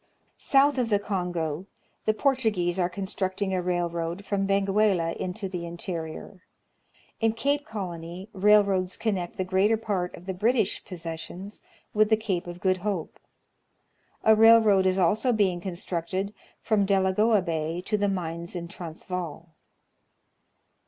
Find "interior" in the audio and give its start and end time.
5.63-6.41